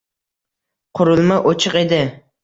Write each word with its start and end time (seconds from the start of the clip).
Qurilma 0.99 1.37
o`chiq 1.51 1.77
edi 1.83 2.01